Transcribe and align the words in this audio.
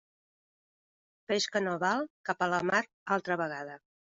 Peix 1.31 1.47
que 1.57 1.61
no 1.67 1.75
val, 1.85 2.09
cap 2.31 2.43
a 2.47 2.49
la 2.55 2.63
mar 2.71 2.81
altra 3.19 3.41
vegada. 3.45 3.79